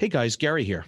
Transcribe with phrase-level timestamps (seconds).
[0.00, 0.84] Hey guys, Gary here.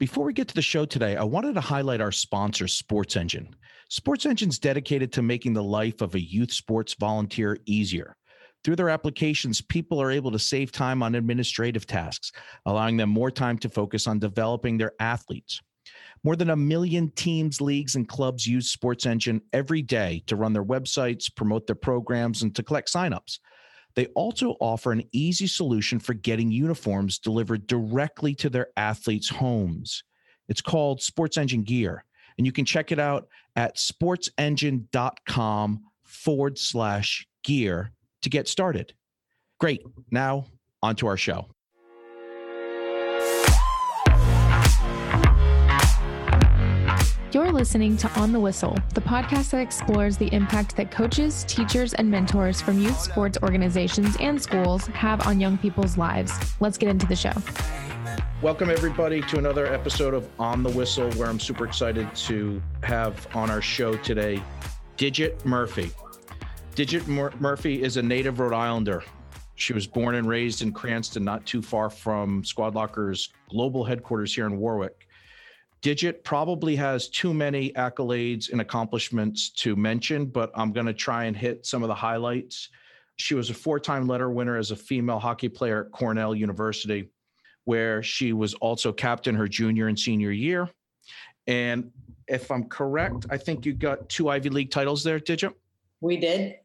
[0.00, 3.54] Before we get to the show today, I wanted to highlight our sponsor, Sports Engine.
[3.88, 8.16] Sports Engine's dedicated to making the life of a youth sports volunteer easier.
[8.64, 12.32] Through their applications, people are able to save time on administrative tasks,
[12.66, 15.60] allowing them more time to focus on developing their athletes.
[16.24, 20.52] More than a million teams, leagues, and clubs use Sports Engine every day to run
[20.52, 23.38] their websites, promote their programs, and to collect signups.
[23.94, 30.04] They also offer an easy solution for getting uniforms delivered directly to their athletes' homes.
[30.48, 32.04] It's called Sports Engine Gear,
[32.36, 38.94] and you can check it out at sportsengine.com forward slash gear to get started.
[39.58, 39.82] Great.
[40.10, 40.46] Now,
[40.82, 41.48] on to our show.
[47.58, 52.08] Listening to On the Whistle, the podcast that explores the impact that coaches, teachers, and
[52.08, 56.32] mentors from youth sports organizations and schools have on young people's lives.
[56.60, 57.32] Let's get into the show.
[58.42, 63.26] Welcome, everybody, to another episode of On the Whistle, where I'm super excited to have
[63.34, 64.40] on our show today
[64.96, 65.90] Digit Murphy.
[66.76, 69.02] Digit Mur- Murphy is a native Rhode Islander.
[69.56, 74.32] She was born and raised in Cranston, not too far from Squad Locker's global headquarters
[74.32, 75.07] here in Warwick.
[75.80, 81.24] Digit probably has too many accolades and accomplishments to mention, but I'm going to try
[81.24, 82.70] and hit some of the highlights.
[83.16, 87.10] She was a four time letter winner as a female hockey player at Cornell University,
[87.64, 90.68] where she was also captain her junior and senior year.
[91.46, 91.90] And
[92.26, 95.54] if I'm correct, I think you got two Ivy League titles there, did you?
[96.00, 96.56] We did.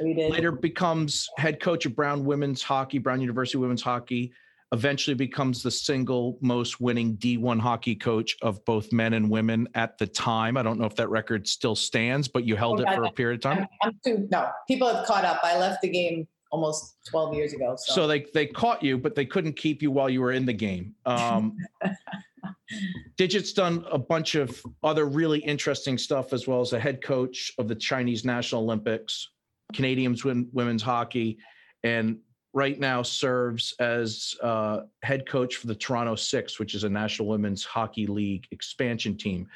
[0.00, 0.32] We did.
[0.32, 4.32] Later becomes head coach of Brown women's hockey, Brown University women's hockey,
[4.72, 9.98] eventually becomes the single most winning D1 hockey coach of both men and women at
[9.98, 10.56] the time.
[10.56, 13.10] I don't know if that record still stands, but you held Oh, it for a
[13.12, 13.66] period of time.
[13.82, 15.40] I'm, I'm too, no, people have caught up.
[15.42, 17.74] I left the game almost 12 years ago.
[17.78, 20.46] So, So they they caught you, but they couldn't keep you while you were in
[20.46, 20.94] the game.
[21.04, 21.56] Um,
[23.16, 27.52] Digit's done a bunch of other really interesting stuff, as well as a head coach
[27.58, 29.28] of the Chinese National Olympics,
[29.74, 31.38] Canadians win- women's hockey,
[31.82, 32.18] and
[32.52, 37.28] right now serves as uh, head coach for the Toronto Six, which is a National
[37.28, 39.46] Women's Hockey League expansion team.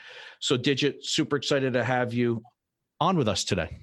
[0.40, 2.42] So, Digit, super excited to have you
[3.00, 3.76] on with us today.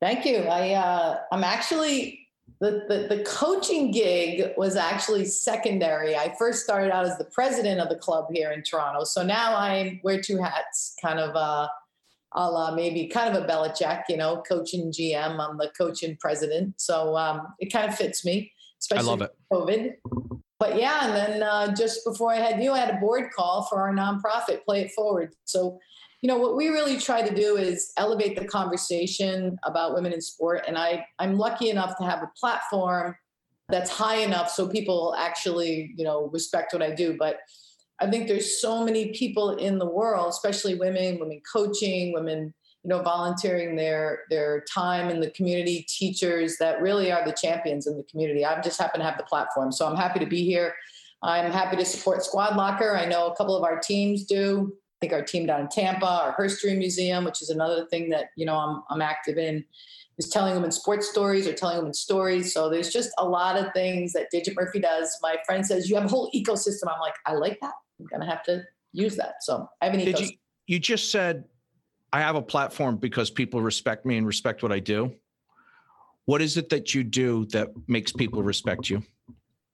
[0.00, 0.38] thank you.
[0.38, 2.28] I, uh, I'm actually,
[2.60, 6.16] the, the, the coaching gig was actually secondary.
[6.16, 9.04] I first started out as the president of the club here in Toronto.
[9.04, 11.68] So now I wear two hats, kind of uh,
[12.34, 15.38] a la maybe kind of a Belichick, you know, coach and GM.
[15.38, 16.80] I'm the coach and president.
[16.80, 19.36] So um, it kind of fits me, especially love it.
[19.52, 19.94] COVID.
[20.58, 23.64] But yeah, and then uh, just before I had you, I had a board call
[23.64, 25.34] for our nonprofit, Play It Forward.
[25.46, 25.78] So,
[26.20, 30.20] you know, what we really try to do is elevate the conversation about women in
[30.20, 30.64] sport.
[30.68, 33.16] And I, I'm lucky enough to have a platform
[33.70, 37.16] that's high enough so people actually, you know, respect what I do.
[37.18, 37.38] But
[38.00, 42.88] I think there's so many people in the world, especially women, women coaching, women, you
[42.88, 47.96] know, volunteering their their time in the community, teachers that really are the champions in
[47.96, 48.44] the community.
[48.44, 50.74] I just happen to have the platform, so I'm happy to be here.
[51.22, 52.96] I'm happy to support Squad Locker.
[52.96, 54.72] I know a couple of our teams do.
[55.00, 58.26] I think our team down in Tampa, our Herstory Museum, which is another thing that
[58.36, 59.64] you know I'm I'm active in,
[60.18, 62.52] is telling them in sports stories or telling them in stories.
[62.52, 65.16] So there's just a lot of things that Digit Murphy does.
[65.22, 66.92] My friend says you have a whole ecosystem.
[66.92, 67.72] I'm like, I like that.
[67.98, 68.62] I'm gonna have to
[68.92, 69.36] use that.
[69.40, 70.32] So I have an Did ecosystem.
[70.32, 71.44] you you just said
[72.12, 75.14] I have a platform because people respect me and respect what I do.
[76.26, 79.02] What is it that you do that makes people respect you?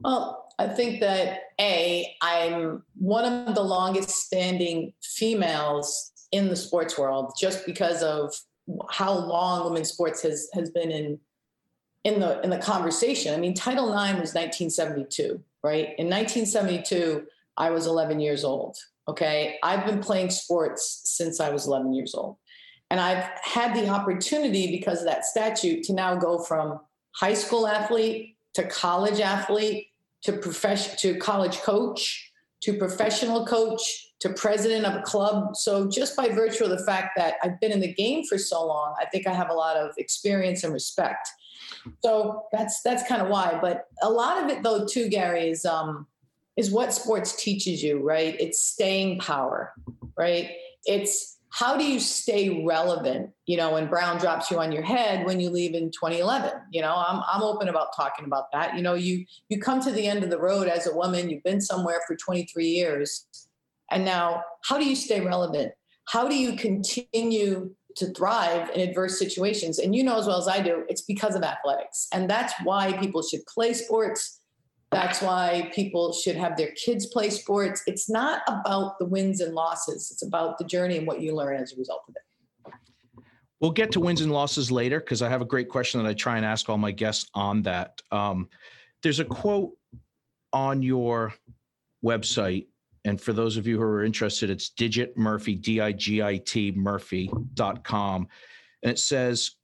[0.01, 6.99] Well, I think that A, I'm one of the longest standing females in the sports
[6.99, 8.35] world just because of
[8.91, 11.19] how long women's sports has has been in
[12.05, 13.35] in the in the conversation.
[13.35, 15.95] I mean, Title IX was 1972, right?
[15.99, 18.77] In 1972, I was 11 years old.
[19.09, 22.37] Okay, I've been playing sports since I was 11 years old,
[22.91, 26.81] and I've had the opportunity because of that statute to now go from
[27.13, 29.89] high school athlete to college athlete
[30.23, 32.33] to profession to college coach
[32.63, 33.81] to professional coach
[34.19, 35.55] to president of a club.
[35.57, 38.67] So just by virtue of the fact that I've been in the game for so
[38.67, 41.29] long, I think I have a lot of experience and respect.
[42.03, 43.59] So that's that's kind of why.
[43.61, 46.07] But a lot of it though too, Gary, is um
[46.57, 48.35] is what sports teaches you, right?
[48.41, 49.73] It's staying power,
[50.17, 50.53] right?
[50.87, 55.25] It's how do you stay relevant, you know, when Brown drops you on your head
[55.25, 56.53] when you leave in 2011?
[56.71, 58.77] You know, I'm, I'm open about talking about that.
[58.77, 61.43] You know, you you come to the end of the road as a woman, you've
[61.45, 63.27] been somewhere for 23 years.
[63.91, 65.73] And now, how do you stay relevant?
[66.05, 69.79] How do you continue to thrive in adverse situations?
[69.79, 72.09] And you know as well as I do, it's because of athletics.
[72.13, 74.43] And that's why people should play sports.
[74.97, 77.83] That's why people should have their kids play sports.
[77.87, 81.57] It's not about the wins and losses, it's about the journey and what you learn
[81.57, 82.73] as a result of it.
[83.61, 86.15] We'll get to wins and losses later because I have a great question that I
[86.15, 88.01] try and ask all my guests on that.
[88.11, 88.49] Um,
[89.03, 89.73] there's a quote
[90.55, 91.35] on your
[92.03, 92.67] website.
[93.05, 96.39] And for those of you who are interested, it's Digit Murphy, D I G I
[96.39, 98.29] T Murphy.com.
[98.83, 99.57] And it says,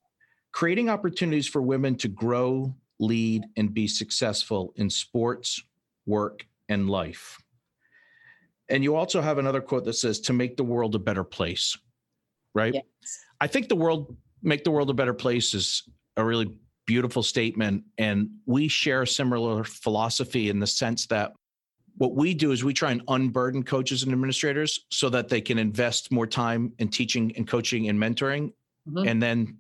[0.52, 5.62] creating opportunities for women to grow, lead, and be successful in sports,
[6.06, 7.38] work, and life.
[8.68, 11.76] And you also have another quote that says, to make the world a better place,
[12.54, 12.74] right?
[12.74, 12.84] Yes.
[13.40, 15.82] I think the world, make the world a better place is
[16.16, 16.56] a really
[16.86, 17.82] beautiful statement.
[17.98, 21.32] And we share a similar philosophy in the sense that
[21.96, 25.58] what we do is we try and unburden coaches and administrators so that they can
[25.58, 28.52] invest more time in teaching and coaching and mentoring
[28.88, 29.08] Mhm.
[29.08, 29.58] and then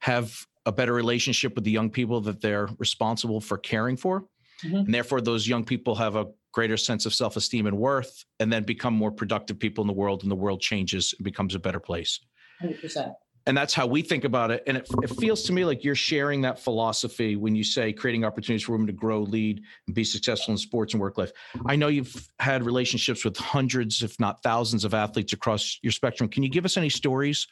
[0.00, 4.24] have a better relationship with the young people that they're responsible for caring for.
[4.64, 4.86] Mhm.
[4.86, 8.62] and therefore those young people have a greater sense of self-esteem and worth and then
[8.64, 11.78] become more productive people in the world and the world changes and becomes a better
[11.78, 12.20] place.
[12.62, 13.12] 100%.
[13.46, 14.62] and that's how we think about it.
[14.66, 18.24] And it, it feels to me like you're sharing that philosophy when you say creating
[18.24, 21.32] opportunities for women to grow lead and be successful in sports and work life.
[21.66, 26.30] I know you've had relationships with hundreds if not thousands of athletes across your spectrum.
[26.30, 27.46] Can you give us any stories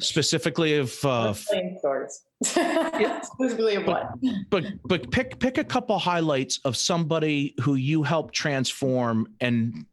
[0.00, 2.22] specifically of uh, stories.
[2.42, 4.10] Specifically of what?
[4.50, 9.86] but but pick pick a couple highlights of somebody who you helped transform and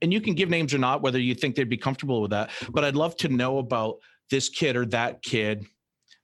[0.00, 2.50] and you can give names or not whether you think they'd be comfortable with that
[2.70, 3.98] but i'd love to know about
[4.30, 5.66] this kid or that kid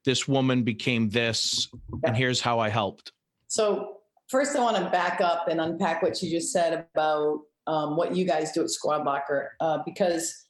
[0.05, 1.69] this woman became this
[2.05, 3.13] and here's how i helped
[3.49, 7.97] So first, I want to back up and unpack what you just said about um,
[7.97, 10.47] what you guys do at Squad Locker, uh, because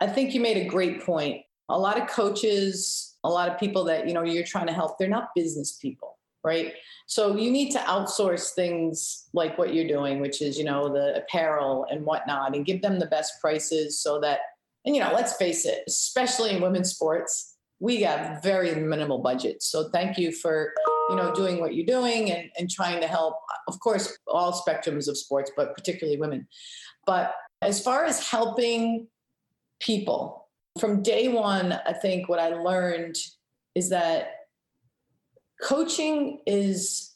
[0.00, 1.42] I think you made a great point.
[1.68, 4.98] A lot of coaches, a lot of people that you know you're trying to help,
[4.98, 6.74] they're not business people, right?
[7.06, 11.16] So you need to outsource things like what you're doing, which is you know the
[11.16, 14.40] apparel and whatnot, and give them the best prices so that.
[14.86, 19.66] And you know, let's face it, especially in women's sports, we have very minimal budgets.
[19.66, 20.74] So thank you for
[21.10, 23.36] you know doing what you're doing and, and trying to help
[23.68, 26.46] of course all spectrums of sports but particularly women
[27.06, 29.06] but as far as helping
[29.80, 30.43] people
[30.80, 33.16] from day one i think what i learned
[33.74, 34.46] is that
[35.62, 37.14] coaching is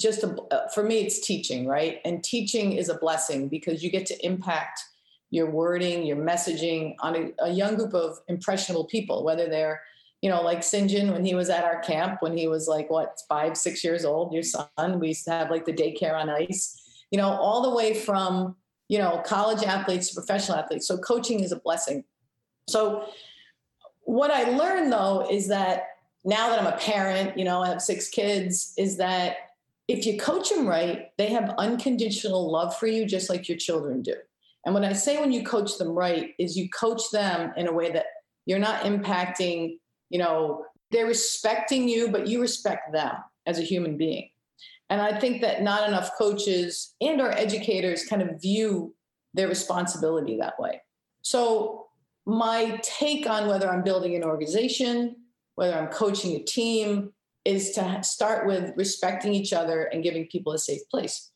[0.00, 3.90] just a uh, for me it's teaching right and teaching is a blessing because you
[3.90, 4.80] get to impact
[5.30, 9.82] your wording your messaging on a, a young group of impressionable people whether they're
[10.22, 10.62] you know, like.
[10.62, 14.04] John when he was at our camp when he was like what five, six years
[14.04, 15.00] old, your son.
[15.00, 18.56] We used to have like the daycare on ice, you know, all the way from
[18.88, 20.86] you know college athletes to professional athletes.
[20.86, 22.04] So coaching is a blessing.
[22.68, 23.06] So
[24.02, 25.84] what I learned though is that
[26.24, 29.36] now that I'm a parent, you know, I have six kids, is that
[29.88, 34.02] if you coach them right, they have unconditional love for you, just like your children
[34.02, 34.14] do.
[34.64, 37.72] And when I say when you coach them right, is you coach them in a
[37.72, 38.06] way that
[38.46, 39.78] you're not impacting
[40.12, 43.12] you know they're respecting you but you respect them
[43.46, 44.28] as a human being
[44.90, 48.94] and i think that not enough coaches and our educators kind of view
[49.34, 50.80] their responsibility that way
[51.22, 51.81] so
[52.26, 55.16] my take on whether i'm building an organization
[55.56, 57.12] whether i'm coaching a team
[57.44, 61.30] is to start with respecting each other and giving people a safe place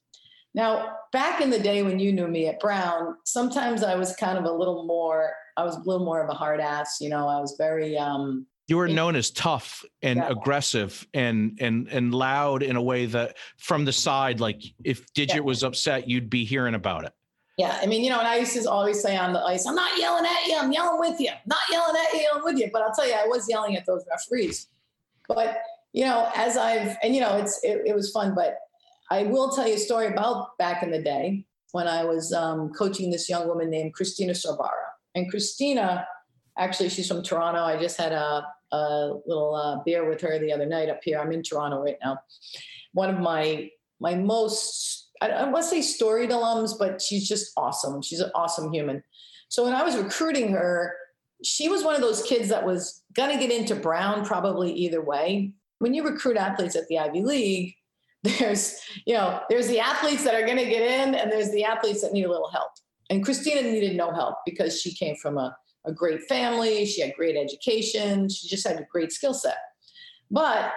[0.55, 4.39] now back in the day when you knew me at brown sometimes i was kind
[4.39, 7.27] of a little more i was a little more of a hard ass you know
[7.27, 10.29] i was very um you were known as tough and Yeah.
[10.29, 15.37] aggressive and and and loud in a way that from the side like if digit
[15.37, 15.43] Yeah.
[15.43, 17.13] was upset you'd be hearing about it
[17.57, 19.75] Yeah, I mean, you know, and I used to always say on the ice, I'm
[19.75, 21.31] not yelling at you, I'm yelling with you.
[21.47, 22.69] Not yelling at you, yelling with you.
[22.71, 24.69] But I'll tell you, I was yelling at those referees.
[25.27, 25.59] But
[25.93, 28.35] you know, as I've and you know, it's it, it was fun.
[28.35, 28.59] But
[29.11, 32.73] I will tell you a story about back in the day when I was um,
[32.75, 34.69] coaching this young woman named Christina Sorbara.
[35.15, 36.07] And Christina,
[36.59, 37.61] actually, she's from Toronto.
[37.61, 41.19] I just had a, a little uh, beer with her the other night up here.
[41.19, 42.19] I'm in Toronto right now.
[42.93, 48.03] One of my my most I, I want say storied alums, but she's just awesome.
[48.03, 49.03] She's an awesome human.
[49.49, 50.95] So when I was recruiting her,
[51.43, 55.03] she was one of those kids that was going to get into Brown probably either
[55.03, 55.53] way.
[55.79, 57.75] When you recruit athletes at the Ivy League,
[58.23, 61.65] there's you know there's the athletes that are going to get in, and there's the
[61.65, 62.71] athletes that need a little help.
[63.11, 66.87] And Christina needed no help because she came from a, a great family.
[66.87, 68.29] She had great education.
[68.29, 69.59] She just had a great skill set.
[70.31, 70.73] But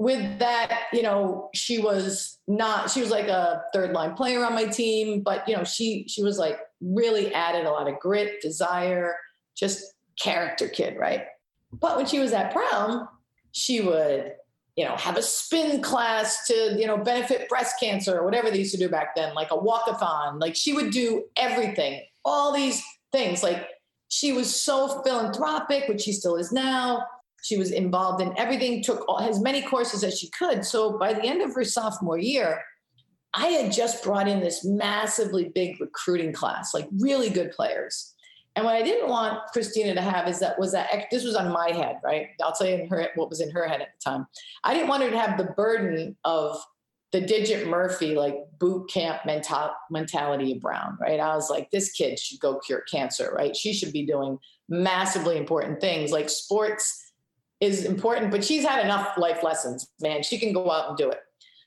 [0.00, 4.54] with that, you know, she was not, she was like a third line player on
[4.54, 8.40] my team, but you know, she she was like really added a lot of grit,
[8.40, 9.14] desire,
[9.54, 11.26] just character kid, right?
[11.70, 13.08] But when she was at Brown,
[13.52, 14.32] she would
[14.74, 18.60] you know, have a spin class to, you know, benefit breast cancer or whatever they
[18.60, 20.40] used to do back then, like a walkathon.
[20.40, 23.42] Like she would do everything, all these things.
[23.42, 23.68] Like
[24.08, 27.04] she was so philanthropic, which she still is now.
[27.42, 30.64] She was involved in everything, took all, as many courses as she could.
[30.64, 32.62] So by the end of her sophomore year,
[33.32, 38.14] I had just brought in this massively big recruiting class, like really good players.
[38.56, 41.52] And what I didn't want Christina to have is that was that this was on
[41.52, 42.28] my head, right?
[42.42, 44.26] I'll tell you in her what was in her head at the time.
[44.64, 46.60] I didn't want her to have the burden of
[47.12, 51.20] the Digit Murphy like boot camp mental, mentality of Brown, right?
[51.20, 53.54] I was like, this kid should go cure cancer, right?
[53.56, 57.09] She should be doing massively important things like sports
[57.60, 60.22] is important, but she's had enough life lessons, man.
[60.22, 61.20] She can go out and do it.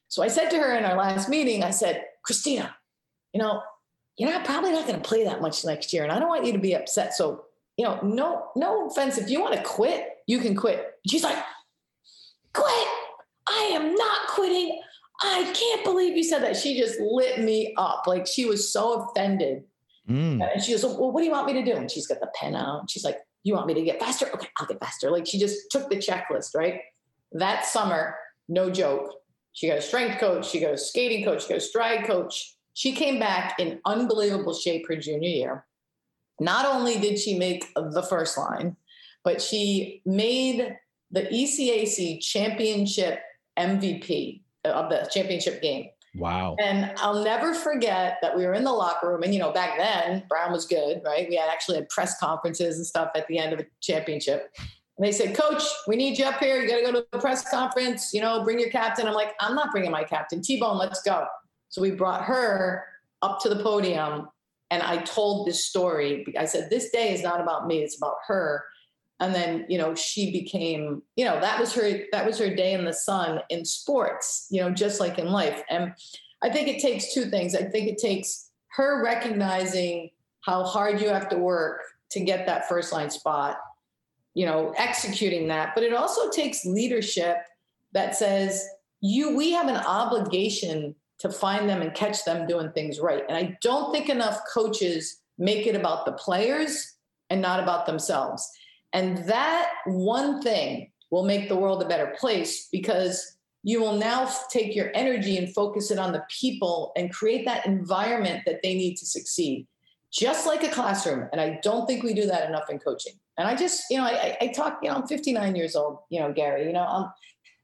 [0.08, 2.76] So I said to her in our last meeting, I said, Christina,
[3.34, 3.62] you know,
[4.18, 6.46] you're not probably not going to play that much next year, and I don't want
[6.46, 7.14] you to be upset.
[7.14, 7.46] So,
[7.78, 9.18] you know, no, no offense.
[9.18, 10.94] If you want to quit, you can quit.
[11.08, 11.38] she's like,
[12.54, 12.88] quit.
[13.48, 14.80] I am not quitting.
[15.22, 16.58] I can't believe you said that.
[16.58, 18.04] She just lit me up.
[18.08, 19.64] Like she was so offended.
[20.10, 20.42] Mm.
[20.54, 21.78] And she goes, Well, what do you want me to do?
[21.78, 22.90] And she's got the pen out.
[22.90, 24.28] She's like, You want me to get faster?
[24.34, 25.12] Okay, I'll get faster.
[25.12, 26.80] Like she just took the checklist, right?
[27.34, 28.16] That summer,
[28.48, 29.12] no joke,
[29.54, 32.56] she got a strength coach, she got a skating coach, she got a stride coach.
[32.74, 35.66] She came back in unbelievable shape her junior year.
[36.40, 38.76] Not only did she make the first line,
[39.24, 40.76] but she made
[41.12, 43.20] the ECAC championship
[43.58, 45.90] MVP of the championship game.
[46.16, 46.56] Wow.
[46.60, 49.24] And I'll never forget that we were in the locker room.
[49.24, 51.28] And, you know, back then, Brown was good, right?
[51.28, 54.54] We had actually had press conferences and stuff at the end of a championship.
[54.98, 56.62] And they said, Coach, we need you up here.
[56.62, 58.14] You got to go to the press conference.
[58.14, 59.08] You know, bring your captain.
[59.08, 60.42] I'm like, I'm not bringing my captain.
[60.42, 61.26] T Bone, let's go.
[61.70, 62.86] So we brought her
[63.24, 64.28] up to the podium
[64.74, 66.26] and I told this story.
[66.38, 68.64] I said, This day is not about me, it's about her.
[69.24, 72.74] And then, you know, she became, you know, that was her, that was her day
[72.74, 75.64] in the sun in sports, you know, just like in life.
[75.70, 75.94] And
[76.44, 77.56] I think it takes two things.
[77.56, 80.10] I think it takes her recognizing
[80.42, 83.58] how hard you have to work to get that first line spot
[84.34, 85.74] you know, executing that.
[85.76, 87.38] But it also takes leadership
[87.94, 88.68] that says,
[89.02, 93.24] you, we have an obligation to find them and catch them doing things right.
[93.28, 96.96] And I don't think enough coaches make it about the players
[97.30, 98.50] and not about themselves.
[98.94, 104.30] And that one thing will make the world a better place because you will now
[104.52, 108.76] take your energy and focus it on the people and create that environment that they
[108.76, 109.66] need to succeed,
[110.12, 111.30] just like a classroom.
[111.32, 113.14] And I don't think we do that enough in coaching.
[113.38, 116.20] And I just, you know, I, I talk, you know, I'm 59 years old, you
[116.20, 117.06] know, Gary, you know, I'm,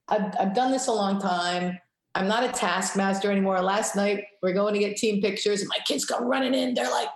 [0.07, 1.77] I've, I've done this a long time.
[2.15, 3.62] I'm not a taskmaster anymore.
[3.62, 6.74] Last night we're going to get team pictures and my kids come running in.
[6.74, 7.09] They're like,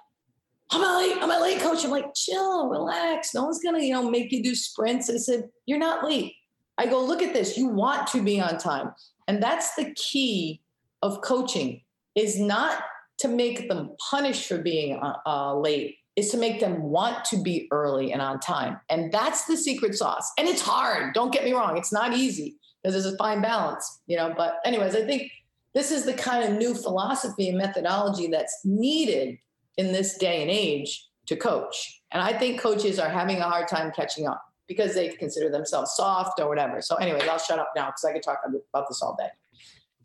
[0.74, 1.84] I'm a late, I'm late coach.
[1.86, 3.34] I'm like, chill, relax.
[3.34, 5.10] No one's gonna, you know, make you do sprints.
[5.10, 6.34] I said, you're not late.
[6.78, 7.58] I go, look at this.
[7.58, 8.92] You want to be on time.
[9.28, 10.62] And that's the key
[11.02, 11.82] of coaching
[12.16, 12.82] is not
[13.20, 17.42] to make them punish for being uh, uh late is to make them want to
[17.42, 18.80] be early and on time.
[18.90, 20.32] And that's the secret sauce.
[20.38, 21.14] And it's hard.
[21.14, 21.78] Don't get me wrong.
[21.78, 24.34] It's not easy because there's a fine balance, you know.
[24.36, 25.32] But, anyways, I think
[25.74, 29.38] this is the kind of new philosophy and methodology that's needed
[29.78, 32.02] in this day and age to coach.
[32.12, 35.92] And I think coaches are having a hard time catching up because they consider themselves
[35.96, 36.82] soft or whatever.
[36.82, 39.30] So, anyways, I'll shut up now because I could talk about this all day.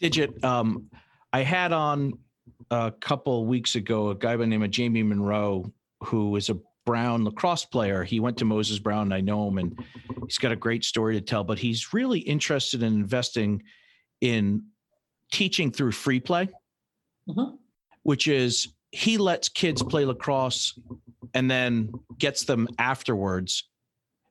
[0.01, 0.89] Digit, um,
[1.33, 2.15] I had on
[2.71, 5.73] a couple weeks ago a guy by the name of Jamie Monroe
[6.05, 8.03] who is a Brown lacrosse player.
[8.03, 9.13] He went to Moses Brown.
[9.13, 9.85] I know him, and
[10.27, 11.45] he's got a great story to tell.
[11.45, 13.63] But he's really interested in investing
[14.23, 14.65] in
[15.31, 16.49] teaching through free play,
[17.29, 17.57] mm-hmm.
[18.05, 20.79] which is he lets kids play lacrosse
[21.35, 23.69] and then gets them afterwards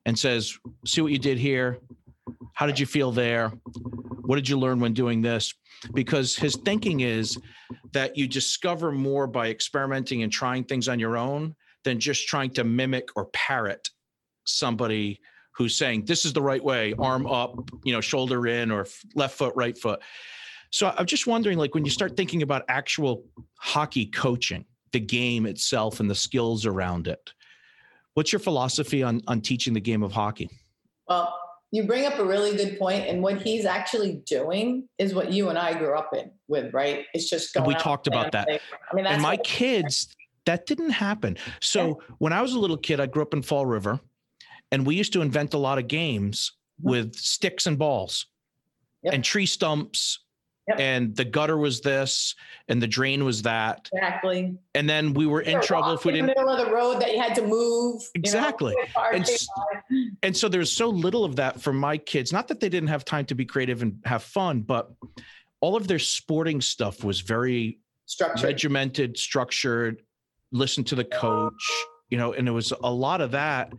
[0.04, 1.78] and says, "See what you did here.
[2.54, 3.50] How did you feel there?
[4.22, 5.54] What did you learn when doing this?"
[5.94, 7.38] Because his thinking is
[7.92, 12.50] that you discover more by experimenting and trying things on your own than just trying
[12.50, 13.88] to mimic or parrot
[14.44, 15.20] somebody
[15.52, 19.36] who's saying this is the right way arm up you know shoulder in or left
[19.36, 20.00] foot right foot
[20.70, 23.24] so i'm just wondering like when you start thinking about actual
[23.58, 27.32] hockey coaching the game itself and the skills around it
[28.14, 30.48] what's your philosophy on on teaching the game of hockey
[31.08, 31.38] well
[31.70, 35.48] you bring up a really good point and what he's actually doing is what you
[35.50, 38.94] and i grew up in with right it's just going we talked about that i
[38.94, 40.08] mean and my kids
[40.48, 41.36] that didn't happen.
[41.60, 42.14] So yeah.
[42.16, 44.00] when I was a little kid, I grew up in Fall River,
[44.72, 48.24] and we used to invent a lot of games with sticks and balls
[49.02, 49.12] yep.
[49.12, 50.20] and tree stumps
[50.68, 50.80] Yep.
[50.80, 52.34] and the gutter was this
[52.68, 54.56] and the drain was that Exactly.
[54.74, 57.00] and then we were in trouble if we didn't In the middle of the road
[57.00, 58.02] that you had to move.
[58.02, 58.74] you know, Exactly.
[59.12, 62.68] And came and so there's so little of that for my kids not that they
[62.68, 64.90] didn't have time to be creative and have fun but
[65.60, 68.46] all of their sporting stuff was very structure.
[68.46, 70.02] regimented structured
[70.52, 71.64] listen to the coach
[72.10, 73.72] you know and it was a lot of that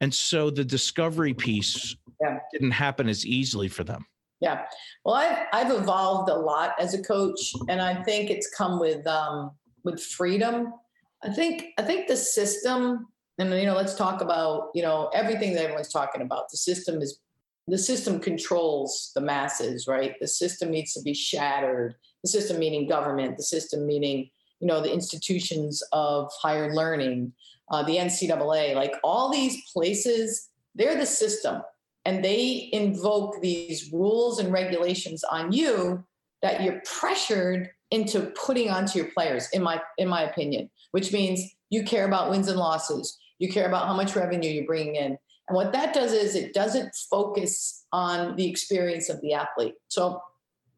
[0.00, 2.38] and so the discovery piece Yeah.
[2.52, 4.04] didn't happen as easily for them
[4.40, 4.66] Yeah.
[5.04, 9.06] Well, I've I've evolved a lot as a coach, and I think it's come with
[9.06, 9.52] um,
[9.84, 10.74] with freedom.
[11.22, 15.54] I think I think the system, and you know, let's talk about you know everything
[15.54, 16.50] that everyone's talking about.
[16.50, 17.18] The system is
[17.66, 20.14] the system controls the masses, right?
[20.20, 21.96] The system needs to be shattered.
[22.22, 23.38] The system meaning government.
[23.38, 24.28] The system meaning
[24.60, 27.32] you know the institutions of higher learning,
[27.70, 30.50] uh, the NCAA, like all these places.
[30.74, 31.62] They're the system
[32.06, 36.02] and they invoke these rules and regulations on you
[36.40, 41.54] that you're pressured into putting onto your players in my in my opinion which means
[41.70, 43.18] you care about wins and losses.
[43.38, 45.18] You care about how much revenue you're bringing in.
[45.48, 49.74] And what that does is it doesn't focus on the experience of the athlete.
[49.88, 50.22] So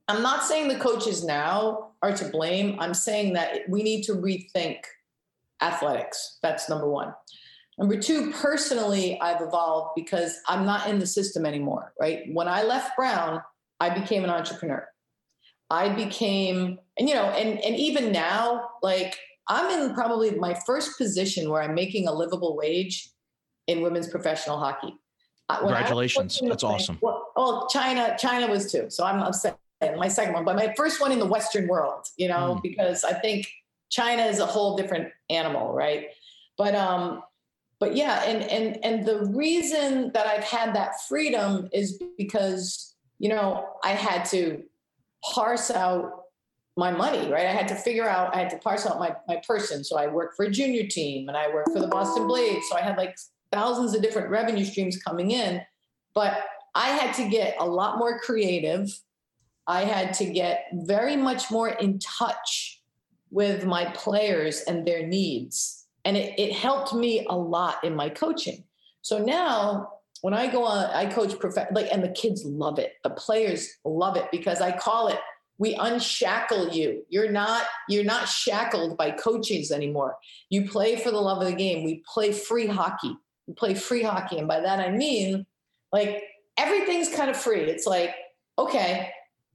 [0.09, 2.81] i'm not saying the coaches now are to blame.
[2.81, 4.79] I'm saying that we need to rethink
[5.61, 6.39] athletics.
[6.43, 7.15] That's number one
[7.79, 12.25] Number two, personally, I've evolved because I'm not in the system anymore, right?
[12.33, 13.41] When I left Brown,
[13.79, 14.87] I became an entrepreneur.
[15.71, 19.17] I became, and you know, and and even now, like
[19.49, 23.11] I'm in probably my first position where I'm making a livable wage
[23.67, 24.95] in women's professional hockey.
[25.49, 26.41] When Congratulations.
[26.43, 26.99] That's awesome.
[27.01, 28.91] Well, well, China, China was too.
[28.91, 29.59] So I'm upset.
[29.97, 32.63] My second one, but my first one in the Western world, you know, Mm.
[32.63, 33.47] because I think
[33.91, 36.09] China is a whole different animal, right?
[36.57, 37.23] But um,
[37.81, 43.29] but yeah and and and the reason that i've had that freedom is because you
[43.29, 44.63] know i had to
[45.23, 46.25] parse out
[46.77, 47.47] my money right?
[47.47, 49.83] I had to figure out i had to parse out my my person.
[49.83, 52.69] So i worked for a junior team and i worked for the boston blades.
[52.71, 53.17] So i had like
[53.51, 55.61] thousands of different revenue streams coming in.
[56.15, 56.45] But
[56.77, 58.89] i had to get a lot more creative.
[59.67, 62.81] I had to get very much more in touch
[63.31, 65.78] with my players and their needs
[66.09, 68.65] and it, it helped me a lot in my coaching.
[69.03, 69.93] So now
[70.23, 72.95] when i go on i coach prof- like and the kids love it.
[73.05, 75.19] The players love it because i call it
[75.61, 77.05] we unshackle you.
[77.09, 80.17] You're not you're not shackled by coachings anymore.
[80.51, 81.85] You play for the love of the game.
[81.85, 83.15] We play free hockey.
[83.47, 84.39] We play free hockey.
[84.39, 85.45] And by that i mean
[85.93, 86.23] like
[86.57, 87.61] everything's kind of free.
[87.61, 88.15] It's like
[88.59, 89.11] okay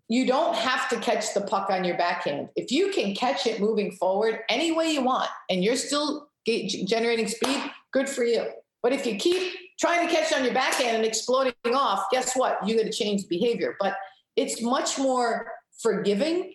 [0.10, 2.50] you don't have to catch the puck on your backhand.
[2.56, 7.28] If you can catch it moving forward any way you want and you're still generating
[7.28, 8.48] speed, good for you.
[8.82, 12.66] But if you keep trying to catch on your backhand and exploding off, guess what?
[12.68, 13.76] You got to change behavior.
[13.80, 13.96] But
[14.36, 15.52] it's much more
[15.82, 16.54] forgiving.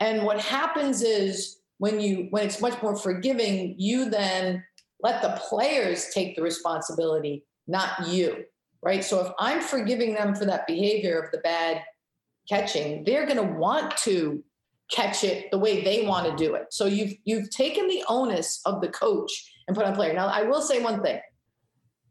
[0.00, 4.64] And what happens is when you when it's much more forgiving, you then
[5.00, 8.44] let the players take the responsibility, not you.
[8.82, 9.02] Right.
[9.02, 11.82] So if I'm forgiving them for that behavior of the bad
[12.48, 14.44] catching, they're going to want to
[14.94, 16.66] catch it the way they want to do it.
[16.70, 20.12] So you've you've taken the onus of the coach and put on player.
[20.12, 21.20] Now I will say one thing.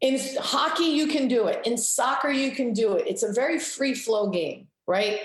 [0.00, 1.66] In hockey you can do it.
[1.66, 3.06] In soccer you can do it.
[3.06, 5.18] It's a very free flow game, right?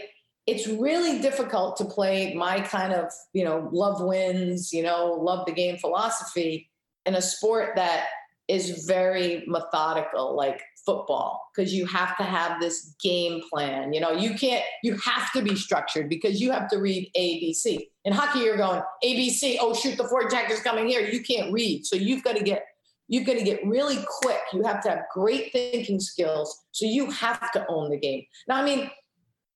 [0.47, 5.45] It's really difficult to play my kind of, you know, love wins, you know, love
[5.45, 6.69] the game philosophy
[7.05, 8.05] in a sport that
[8.47, 14.11] is very methodical like football because you have to have this game plan you know
[14.11, 18.39] you can't you have to be structured because you have to read abc in hockey
[18.39, 21.01] you're going abc oh shoot the four is coming here.
[21.01, 21.85] You can't read.
[21.85, 22.65] So you've got to get
[23.07, 24.39] you've got to get really quick.
[24.53, 26.65] You have to have great thinking skills.
[26.71, 28.23] So you have to own the game.
[28.47, 28.89] Now i mean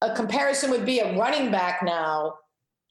[0.01, 2.35] a comparison would be a running back now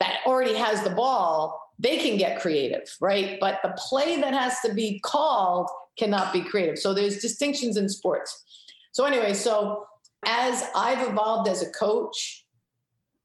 [0.01, 3.39] that already has the ball they can get creative right?
[3.41, 6.79] But the play that has to be called cannot be creative.
[6.79, 8.45] So there's distinctions in sports.
[8.93, 9.87] So anyway, so
[10.25, 12.47] as I've evolved as a coach,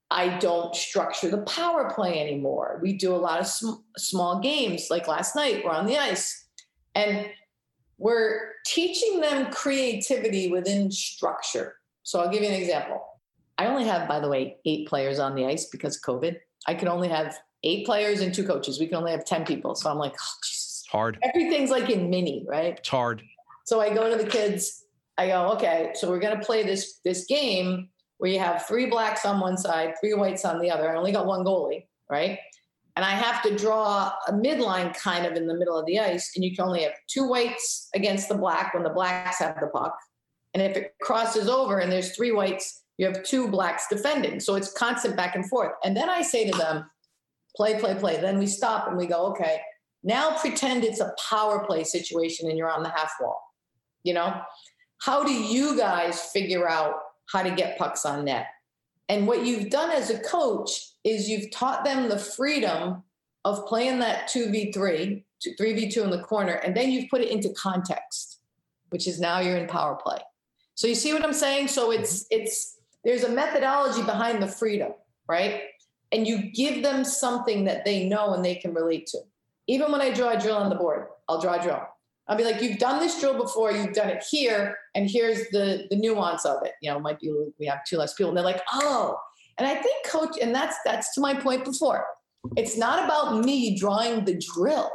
[0.10, 2.80] I don't structure the power play anymore.
[2.82, 4.88] We do a lot of sm- small games.
[4.90, 6.48] Like last night, we're on the ice,
[6.96, 7.28] and
[7.98, 11.76] we're teaching them creativity within structure.
[12.04, 13.04] So I'll give you an example.
[13.58, 16.38] I only have, by the way, eight players on the ice because COVID.
[16.68, 18.80] I can only have eight players and two coaches.
[18.80, 19.76] We can only have 10 people.
[19.76, 20.34] So I'm like, oh,
[20.88, 20.92] Jesus.
[20.92, 22.78] hard Everything's like in mini, right?
[22.78, 23.22] it's hard
[23.66, 24.84] So I go to the kids.
[25.18, 29.26] I go, okay, so we're gonna play this this game where you have three blacks
[29.26, 30.92] on one side, three whites on the other.
[30.92, 32.40] I only got one goalie, right?
[32.96, 36.32] And I have to draw a midline kind of in the middle of the ice,
[36.36, 39.68] and you can only have two whites against the black when the blacks have the
[39.68, 39.96] puck.
[40.56, 44.40] And if it crosses over and there's three whites, you have two blacks defending.
[44.40, 45.74] So it's constant back and forth.
[45.84, 46.90] And then I say to them,
[47.56, 48.20] play, play, play.
[48.20, 49.60] Then we stop and we go, okay,
[50.08, 53.44] now pretend it's a power play situation and you're on the half wall.
[54.04, 54.42] You know,
[55.02, 56.96] how do you guys figure out
[57.32, 58.48] how to get pucks on net?
[59.10, 63.04] And what you've done as a coach is you've taught them the freedom
[63.44, 65.24] of playing that 2v3,
[65.60, 68.40] 3v2 in the corner, and then you've put it into context,
[68.90, 70.20] which is now you're in power play.
[70.76, 71.68] So you see what I'm saying?
[71.68, 72.42] So it's mm-hmm.
[72.42, 74.94] it's there's a methodology behind the freedom,
[75.28, 75.64] right?
[76.14, 79.20] And you give them something that they know and they can relate to.
[79.68, 81.84] Even when I draw a drill on the board, I'll draw a drill.
[82.28, 85.88] I'll be like, you've done this drill before, you've done it here, and here's the
[85.90, 86.74] the nuance of it.
[86.82, 89.18] You know, it might be we have two less people, and they're like, oh.
[89.58, 92.06] And I think coach, and that's that's to my point before.
[92.56, 94.92] It's not about me drawing the drill.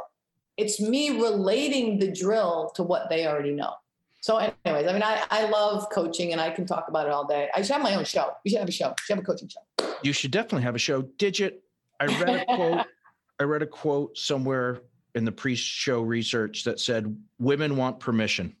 [0.57, 3.73] It's me relating the drill to what they already know.
[4.21, 7.27] So, anyways, I mean, I, I love coaching and I can talk about it all
[7.27, 7.49] day.
[7.53, 8.31] I should have my own show.
[8.45, 8.87] You should have a show.
[8.87, 9.95] You should have a coaching show.
[10.01, 11.01] You should definitely have a show.
[11.01, 11.61] Digit.
[11.99, 12.85] I read a quote.
[13.43, 14.79] I read a quote somewhere
[15.15, 18.55] in the pre-show research that said women want permission.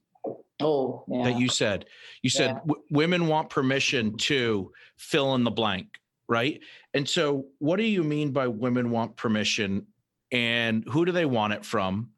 [0.61, 1.23] Oh, yeah.
[1.23, 1.85] That you said.
[2.21, 2.59] You said Yeah.
[2.67, 5.87] w- women want permission to fill in the blank,
[6.27, 6.59] right?
[6.93, 9.87] And so, what do you mean by women want permission,
[10.33, 12.09] and who do they want it from,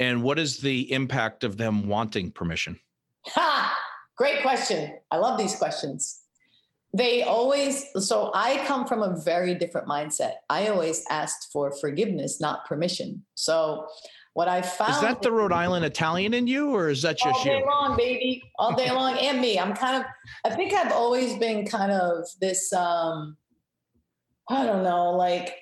[0.00, 2.80] and what is the impact of them wanting permission?
[3.26, 3.78] Ha!
[4.16, 4.96] Great question.
[5.10, 6.22] I love these questions.
[6.98, 10.32] They always, so I come from a very different mindset.
[10.50, 13.24] I always asked for forgiveness, not permission.
[13.34, 13.86] So
[14.34, 17.32] what I found Is that the Rhode Island Italian in you, or is that all
[17.32, 17.66] just day you?
[17.66, 19.60] long, baby, all day long, and me.
[19.60, 20.10] I'm kind of,
[20.44, 23.36] I think I've always been kind of this, um,
[24.50, 25.54] I don't know, like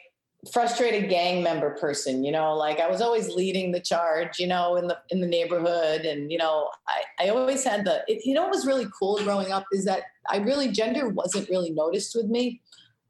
[0.52, 2.24] frustrated gang member person.
[2.24, 4.38] You know, like I was always leading the charge.
[4.38, 8.02] You know, in the in the neighborhood, and you know, I I always had the.
[8.09, 11.48] It, you know, what was really cool growing up is that I really gender wasn't
[11.48, 12.61] really noticed with me,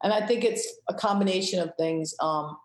[0.02, 2.14] and I think it's a combination of things.
[2.20, 2.56] Um,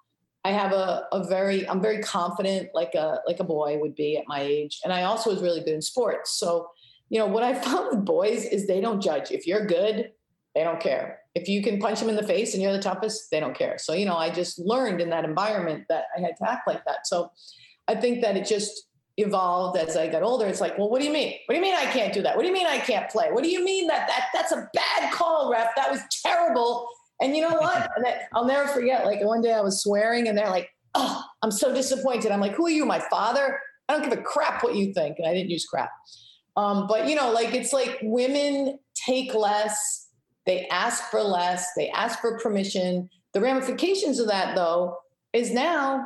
[0.44, 4.18] I have a, a very I'm very confident like a like a boy would be
[4.18, 6.72] at my age and I also was really good in sports so
[7.10, 10.12] you know what I found with boys is they don't judge if you're good
[10.56, 13.30] they don't care if you can punch them in the face and you're the toughest
[13.32, 16.36] they don't care so you know I just learned in that environment that I had
[16.38, 17.32] to act like that so
[17.88, 18.88] I think that it just
[19.18, 21.62] evolved as I got older it's like well what do you mean what do you
[21.62, 23.64] mean I can't do that what do you mean I can't play what do you
[23.64, 26.88] mean that that that's a bad call ref that was terrible
[27.22, 27.90] and you know what?
[27.96, 29.06] And I, I'll never forget.
[29.06, 32.54] Like one day I was swearing, and they're like, "Oh, I'm so disappointed." I'm like,
[32.54, 33.60] "Who are you, my father?
[33.88, 35.92] I don't give a crap what you think." And I didn't use crap.
[36.58, 40.01] Um, but you know, like it's like women take less,
[40.46, 43.10] they ask for less, they ask for permission.
[43.34, 44.98] The ramifications of that, though,
[45.34, 46.06] is now,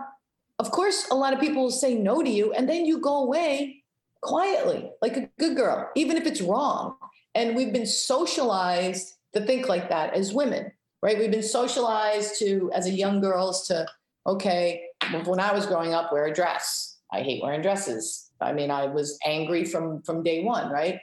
[0.60, 3.24] of course, a lot of people will say no to you, and then you go
[3.24, 3.84] away
[4.22, 6.96] quietly, like a good girl, even if it's wrong.
[7.34, 10.72] And we've been socialized to think like that as women
[11.06, 11.20] right?
[11.20, 13.86] We've been socialized to, as a young girls, to,
[14.26, 14.86] okay,
[15.26, 16.98] when I was growing up, wear a dress.
[17.14, 18.32] I hate wearing dresses.
[18.42, 21.00] I mean, I was angry from from day one, right?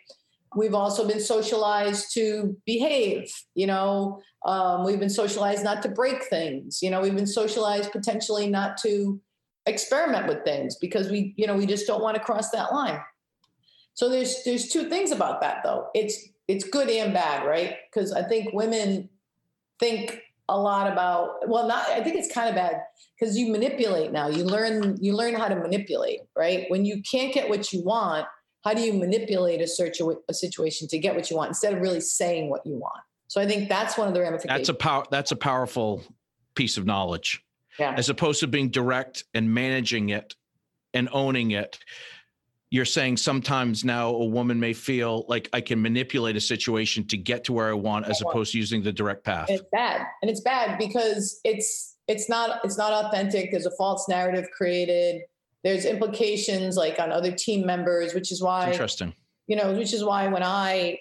[0.56, 3.30] We've also been socialized to behave.
[3.54, 6.80] You know, um, we've been socialized not to break things.
[6.82, 9.20] You know, we've been socialized potentially not to
[9.66, 13.00] experiment with things because we, you know, we just don't want to cross that line.
[13.94, 15.88] So there's there's two things about that though.
[15.94, 17.76] It's it's good and bad, right?
[17.90, 19.08] Because I think women
[19.78, 22.82] think a lot about well not i think it's kind of bad
[23.18, 27.32] because you manipulate now you learn you learn how to manipulate right when you can't
[27.32, 28.26] get what you want
[28.64, 31.80] how do you manipulate a search a situation to get what you want instead of
[31.80, 34.74] really saying what you want so i think that's one of the ramifications That's a
[34.74, 35.04] power.
[35.10, 36.02] That's a powerful
[36.54, 37.42] piece of knowledge,
[37.78, 40.34] yeah as opposed to being direct and managing it
[40.94, 41.78] and owning it.
[42.70, 47.18] You're saying sometimes now a woman may feel like I can manipulate a situation to
[47.18, 49.50] get to where I want, as opposed to using the direct path.
[49.50, 53.70] And it's bad and it's bad because it's it's not it's not authentic there's a
[53.76, 55.22] false narrative created
[55.64, 59.14] there's implications like on other team members which is why Interesting.
[59.46, 60.98] you know which is why when i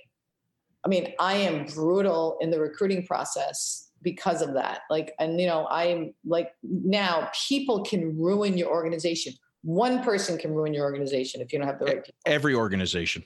[0.86, 5.48] i mean i am brutal in the recruiting process because of that like and you
[5.48, 11.40] know i'm like now people can ruin your organization one person can ruin your organization
[11.42, 13.24] if you don't have the right people Every organization.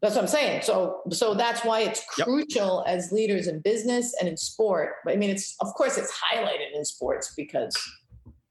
[0.00, 0.62] that's what I'm saying.
[0.62, 2.26] So, so that's why it's Yep.
[2.26, 4.94] crucial as leaders in business and in sport.
[5.08, 7.74] I mean, it's of course it's highlighted in sports because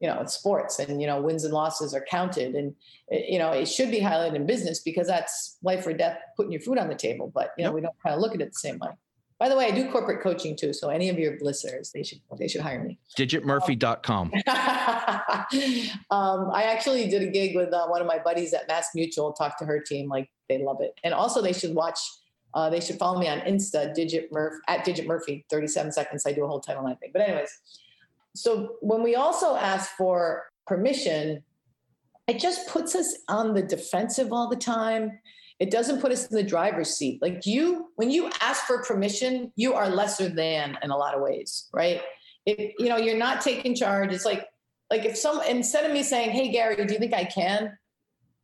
[0.02, 2.76] you know it's sports, and you know wins and losses are counted, and
[3.12, 6.52] eh, you know it should be highlighted in business because that's life or death, putting
[6.52, 7.32] your food on the table.
[7.34, 7.76] But you know Yep.
[7.76, 8.90] we don't kind of look at it the same way.
[9.40, 12.20] By the way, I do corporate coaching too, so any of your listeners, they should
[12.38, 13.00] they should hire me.
[13.18, 14.32] Digitmurphy.com.
[16.12, 19.34] um, I actually did a gig with uh, one of my buddies at Mass Mutual.
[19.34, 22.00] Talked to her team, like they love it, and also they should watch
[22.54, 25.46] Uh, they should follow me on Insta, Digit Murph at Digit Murphy.
[25.50, 26.26] 37 seconds.
[26.28, 27.12] I do a whole title line thing.
[27.14, 27.50] But anyways,
[28.36, 31.44] so when we also ask for permission,
[32.28, 35.20] it just puts us on the defensive all the time.
[35.60, 37.22] It doesn't put us in the driver's seat.
[37.22, 41.22] Like you, when you ask for permission, you are lesser than in a lot of
[41.22, 42.02] ways, right?
[42.46, 44.48] If you know you're not taking charge, it's like
[44.90, 47.78] like if some instead of me saying, "Hey Gary, do you think I can?"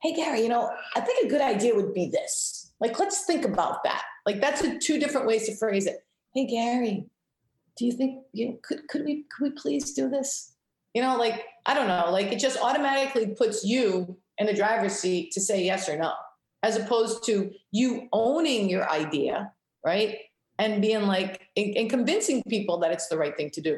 [0.04, 2.72] Hey Gary, you know, I think a good idea would be this.
[2.80, 4.04] Like, let's think about that.
[4.28, 6.06] Like that's a, two different ways to phrase it.
[6.36, 7.08] Hey Gary,
[7.78, 10.54] do you think you know, could could we could we please do this?
[10.94, 14.94] You know, like I don't know, like it just automatically puts you in the driver's
[14.94, 16.14] seat to say yes or no,
[16.64, 19.52] as opposed to you owning your idea,
[19.86, 20.18] right?
[20.60, 23.78] And being like and, and convincing people that it's the right thing to do.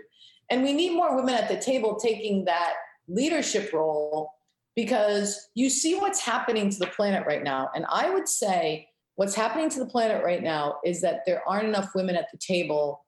[0.50, 2.74] And we need more women at the table taking that
[3.08, 4.32] leadership role
[4.76, 7.70] because you see what's happening to the planet right now.
[7.76, 11.68] And I would say what's happening to the planet right now is that there aren't
[11.68, 13.04] enough women at the table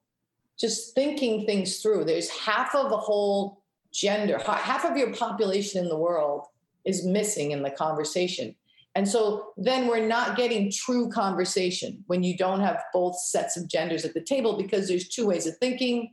[0.58, 2.04] just thinking things through.
[2.04, 3.62] There's half of a whole
[3.92, 6.46] gender, half of your population in the world
[6.84, 8.54] is missing in the conversation.
[8.94, 13.68] And so then we're not getting true conversation when you don't have both sets of
[13.68, 16.12] genders at the table because there's two ways of thinking,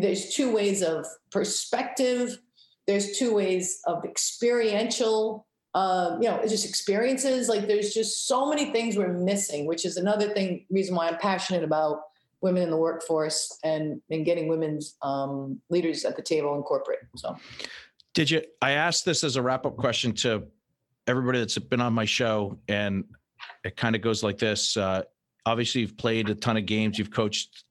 [0.00, 2.38] there's two ways of perspective,
[2.86, 7.48] there's two ways of experiential um, you know, just experiences.
[7.48, 11.18] Like there's just so many things we're missing, which is another thing, reason why I'm
[11.18, 12.02] passionate about
[12.42, 16.98] women in the workforce and and getting women's um, leaders at the table in corporate.
[17.16, 17.36] So,
[18.14, 18.54] Digit?
[18.60, 20.44] I asked this as a wrap up question to
[21.06, 23.04] everybody that's been on my show, and
[23.64, 24.76] it kind of goes like this.
[24.76, 25.02] Uh,
[25.46, 27.64] obviously, you've played a ton of games, you've coached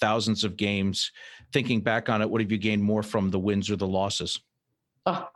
[0.00, 1.12] thousands of games.
[1.52, 4.40] Thinking back on it, what have you gained more from the wins or the losses?
[5.06, 5.28] Oh,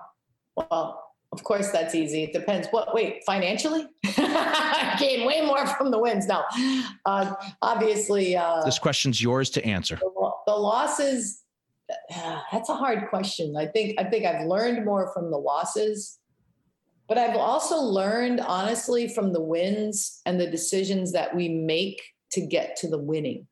[0.56, 2.24] well, of course, that's easy.
[2.24, 2.66] It depends.
[2.72, 2.92] What?
[2.92, 6.26] Wait, financially, I gain way more from the wins.
[6.26, 6.44] Now,
[7.06, 9.96] uh, obviously, uh, this question's yours to answer.
[9.96, 11.42] The, the losses.
[12.14, 13.56] Uh, that's a hard question.
[13.56, 16.18] I think I think I've learned more from the losses,
[17.08, 22.40] but I've also learned honestly from the wins and the decisions that we make to
[22.40, 23.46] get to the winning.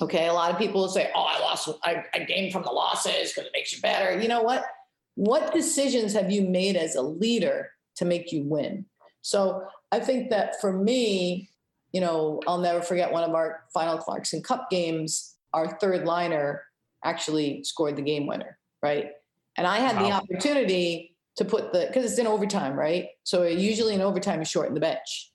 [0.00, 1.68] Okay, a lot of people will say, "Oh, I lost.
[1.82, 4.64] I, I gained from the losses because it makes you better." You know what?
[5.14, 8.86] What decisions have you made as a leader to make you win?
[9.22, 11.50] So I think that for me,
[11.92, 15.36] you know, I'll never forget one of our final Clarkson Cup games.
[15.52, 16.62] Our third liner
[17.04, 19.10] actually scored the game winner, right?
[19.56, 20.02] And I had wow.
[20.02, 23.08] the opportunity to put the because it's in overtime, right?
[23.24, 25.30] So usually in overtime you shorten the bench.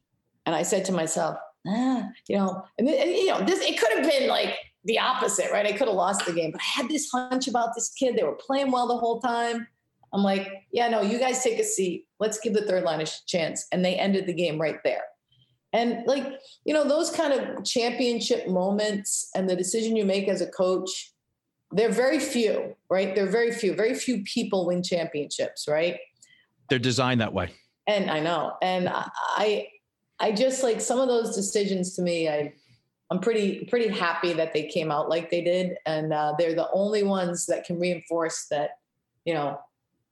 [0.46, 1.38] And I said to myself,
[1.68, 4.56] ah, you know, and, and you know, this it could have been like
[4.88, 5.66] the opposite, right?
[5.66, 8.16] I could have lost the game, but I had this hunch about this kid.
[8.16, 9.68] They were playing well the whole time.
[10.14, 12.08] I'm like, yeah, no, you guys take a seat.
[12.20, 13.68] Let's give the third line a chance.
[13.72, 15.04] And they ended the game right there.
[15.74, 16.26] And like,
[16.64, 21.12] you know, those kind of championship moments and the decision you make as a coach,
[21.72, 23.14] they're very few, right?
[23.14, 23.76] They're very few.
[23.76, 26.00] Very few people win championships, right?
[26.70, 27.52] They're designed that way.
[27.86, 28.54] And I know.
[28.62, 29.68] And I
[30.20, 32.54] I just like some of those decisions to me, I
[33.10, 36.70] I'm pretty pretty happy that they came out like they did, and uh, they're the
[36.72, 38.80] only ones that can reinforce that
[39.24, 39.60] you know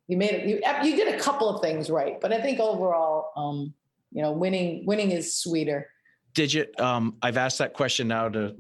[0.08, 0.47] you made it.
[0.47, 3.73] You you did a couple of things right, but I think overall, um,
[4.12, 5.89] you know, winning winning is sweeter.
[6.34, 8.55] Digit, um, I've asked that question now to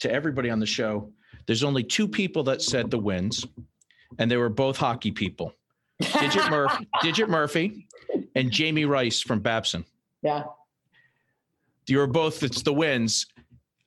[0.00, 1.10] to everybody on the show.
[1.46, 3.44] There's only two people that said the wins,
[4.18, 5.54] and they were both hockey people.
[6.00, 7.88] Digit Murphy, Digit Murphy,
[8.34, 9.84] and Jamie Rice from Babson.
[10.22, 10.44] Yeah.
[11.88, 12.42] You were both.
[12.42, 13.26] It's the wins.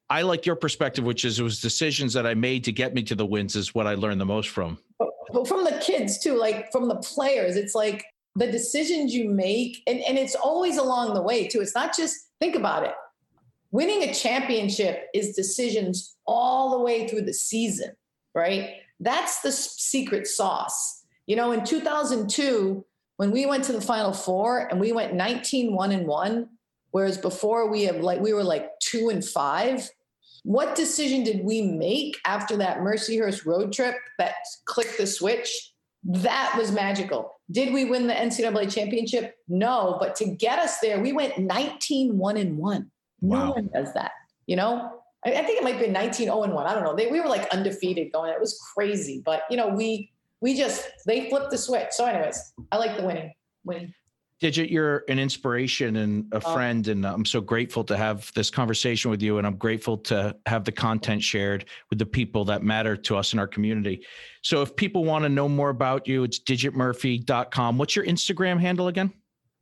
[0.10, 3.02] I like your perspective, which is it was decisions that I made to get me
[3.04, 4.78] to the wins is what I learned the most from.
[5.00, 9.82] But from the kids too, like from the players, it's like the decisions you make,
[9.88, 11.62] and, and it's always along the way too.
[11.62, 12.94] It's not just think about it.
[13.72, 17.92] Winning a championship is decisions all the way through the season,
[18.34, 18.76] right?
[19.00, 21.04] That's the secret sauce.
[21.28, 22.86] You know, in 2002,
[23.18, 26.50] when we went to the final four and we went 19 1 and 1,
[26.96, 29.90] Whereas before we have like we were like two and five.
[30.44, 35.74] What decision did we make after that Mercyhurst road trip that clicked the switch?
[36.06, 37.34] That was magical.
[37.52, 39.36] Did we win the NCAA championship?
[39.50, 42.92] No, but to get us there, we went 19 1 and 1.
[43.24, 43.52] No wow.
[43.52, 44.12] one does that.
[44.48, 46.66] You know, I, I think it might be 19 0 and 1.
[46.66, 46.96] I don't know.
[46.96, 48.32] They, we were like undefeated going.
[48.32, 49.22] It was crazy.
[49.26, 51.88] But, you know, we, we just, they flipped the switch.
[51.92, 53.34] So, anyways, I like the winning.
[53.66, 53.94] Winning.
[54.42, 59.10] Digit, you're an inspiration and a friend, and I'm so grateful to have this conversation
[59.10, 59.38] with you.
[59.38, 63.32] And I'm grateful to have the content shared with the people that matter to us
[63.32, 64.06] in our community.
[64.42, 67.78] So, if people want to know more about you, it's digitmurphy.com.
[67.78, 69.14] What's your Instagram handle again?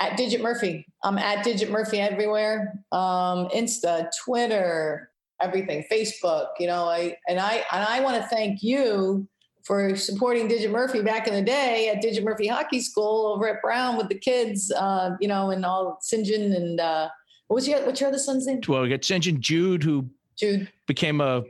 [0.04, 0.86] at Digit Murphy.
[1.04, 2.84] I'm at Digit Murphy everywhere.
[2.92, 5.10] Um, Insta, Twitter,
[5.42, 6.48] everything, Facebook.
[6.60, 9.28] You know, I and I and I want to thank you
[9.64, 13.62] for supporting Digit Murphy back in the day at Digit Murphy Hockey School over at
[13.62, 14.72] Brown with the kids.
[14.72, 16.26] Uh, you know, and all St.
[16.26, 17.10] John and uh,
[17.48, 18.62] what was your what's your other son's name?
[18.68, 19.24] Well, we got St.
[19.24, 21.44] John Jude, who Jude became a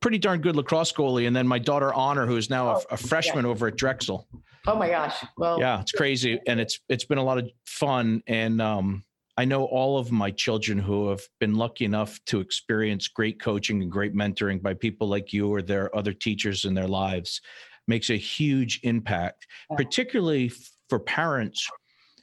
[0.00, 2.96] pretty darn good lacrosse goalie, and then my daughter Honor, who is now a, a
[2.96, 3.50] freshman yeah.
[3.50, 4.26] over at Drexel.
[4.66, 5.24] Oh my gosh!
[5.36, 9.04] Well, yeah, it's crazy, and it's it's been a lot of fun, and um,
[9.38, 13.82] I know all of my children who have been lucky enough to experience great coaching
[13.82, 17.42] and great mentoring by people like you or their other teachers in their lives
[17.86, 19.46] makes a huge impact,
[19.76, 20.50] particularly
[20.88, 21.68] for parents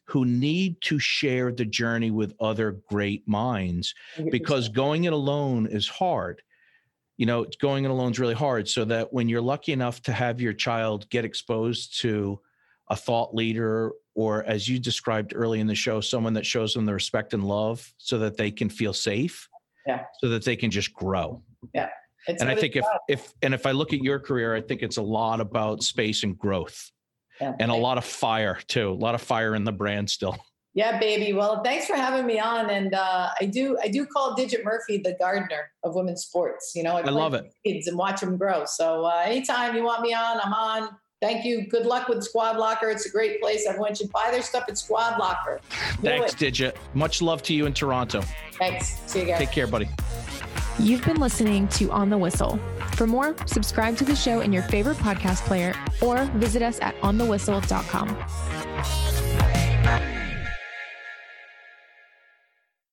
[0.06, 3.94] who need to share the journey with other great minds
[4.32, 6.42] because going it alone is hard.
[7.18, 10.12] You know going it alone is really hard so that when you're lucky enough to
[10.12, 12.40] have your child get exposed to
[12.94, 16.86] a thought leader or as you described early in the show someone that shows them
[16.86, 19.50] the respect and love so that they can feel safe
[19.88, 21.42] yeah so that they can just grow
[21.74, 21.90] yeah
[22.28, 24.84] it's and i think if if and if i look at your career i think
[24.84, 26.92] it's a lot about space and growth
[27.42, 27.54] yeah.
[27.60, 30.38] and a lot of fire too a lot of fire in the brand still
[30.76, 31.34] yeah, baby.
[31.34, 32.72] Well, thanks for having me on.
[32.72, 36.72] And uh, I do, I do call Digit Murphy the gardener of women's sports.
[36.74, 37.46] You know, I, I love it.
[37.64, 38.66] Kids and watch them grow.
[38.66, 40.90] So uh, anytime you want me on, I'm on.
[41.24, 41.66] Thank you.
[41.68, 42.90] Good luck with Squad Locker.
[42.90, 43.66] It's a great place.
[43.66, 45.62] Everyone should buy their stuff at Squad Locker.
[46.02, 46.38] Do Thanks, it.
[46.38, 46.78] Digit.
[46.94, 48.22] Much love to you in Toronto.
[48.60, 49.00] Thanks.
[49.06, 49.40] See you guys.
[49.40, 49.88] Take care, buddy.
[50.80, 52.60] You've been listening to On the Whistle.
[52.96, 56.94] For more, subscribe to the show in your favorite podcast player or visit us at
[57.02, 59.33] onthewhistle.com.